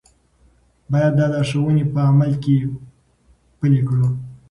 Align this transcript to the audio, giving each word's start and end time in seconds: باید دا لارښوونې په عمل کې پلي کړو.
باید 0.91 1.13
دا 1.19 1.25
لارښوونې 1.33 1.83
په 1.93 1.99
عمل 2.09 2.31
کې 2.43 2.55
پلي 3.59 3.81
کړو. 3.87 4.07